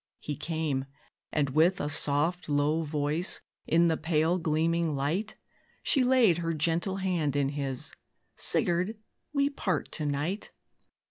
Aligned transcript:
He 0.17 0.35
came, 0.35 0.85
and, 1.31 1.51
with 1.51 1.79
a 1.79 1.87
soft, 1.87 2.49
low 2.49 2.81
voice, 2.81 3.39
In 3.67 3.87
the 3.87 3.97
pale 3.97 4.39
gleaming 4.39 4.95
light, 4.95 5.35
She 5.83 6.03
laid 6.03 6.39
her 6.39 6.55
gentle 6.55 6.95
hand 6.95 7.35
in 7.35 7.49
his 7.49 7.93
"Sigurd, 8.35 8.97
we 9.31 9.47
part 9.47 9.91
to 9.91 10.07
night. 10.07 10.49